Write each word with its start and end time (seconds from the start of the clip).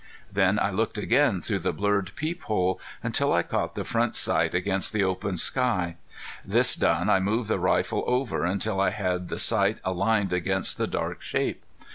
Then 0.31 0.57
I 0.57 0.71
looked 0.71 0.97
again 0.97 1.41
through 1.41 1.59
the 1.59 1.71
blurred 1.71 2.13
peep 2.15 2.43
sight 2.49 2.75
until 3.03 3.31
I 3.31 3.43
caught 3.43 3.75
the 3.75 3.83
front 3.83 4.15
sight 4.15 4.55
against 4.55 4.93
the 4.93 5.03
open 5.03 5.37
sky. 5.37 5.95
This 6.43 6.75
done 6.75 7.07
I 7.07 7.19
moved 7.19 7.49
the 7.51 7.59
rifle 7.59 8.03
over 8.07 8.43
until 8.43 8.81
I 8.81 8.89
had 8.89 9.27
the 9.29 9.37
sight 9.37 9.77
aligned 9.85 10.33
against 10.33 10.79
the 10.79 10.87
dark 10.87 11.21
shape. 11.21 11.63